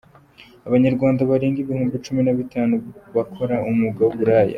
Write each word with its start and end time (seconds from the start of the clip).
Abanyarwanda 0.67 1.27
barenga 1.29 1.57
ibihumbi 1.61 2.01
cumi 2.05 2.21
nabitanu 2.23 2.73
bakora 3.15 3.55
umwuga 3.69 4.01
w’uburaya 4.03 4.49